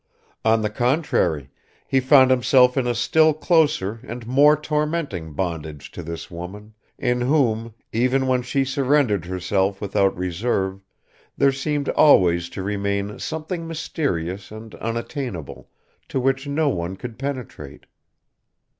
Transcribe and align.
On 0.43 0.63
the 0.63 0.71
contrary, 0.71 1.51
he 1.85 1.99
found 1.99 2.31
himself 2.31 2.75
in 2.75 2.87
a 2.87 2.95
still 2.95 3.35
closer 3.35 3.99
and 4.01 4.25
more 4.25 4.57
tormenting 4.59 5.33
bondage 5.33 5.91
to 5.91 6.01
this 6.01 6.31
woman, 6.31 6.73
in 6.97 7.21
whom, 7.21 7.75
even 7.93 8.25
when 8.25 8.41
she 8.41 8.65
surrendered 8.65 9.25
herself 9.25 9.79
without 9.79 10.17
reserve, 10.17 10.81
there 11.37 11.51
seemed 11.51 11.87
always 11.89 12.49
to 12.49 12.63
remain 12.63 13.19
something 13.19 13.67
mysterious 13.67 14.49
and 14.49 14.73
unattainable, 14.73 15.69
to 16.09 16.19
which 16.19 16.47
no 16.47 16.67
one 16.69 16.95
could 16.95 17.19
penetrate. 17.19 17.85